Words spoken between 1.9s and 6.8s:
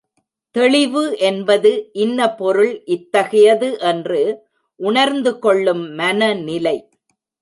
இன்ன பொருள் இத்தகையது என்று உணர்ந்துகொள்ளும் மனநிலை.